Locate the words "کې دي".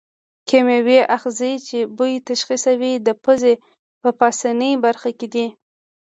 5.19-5.47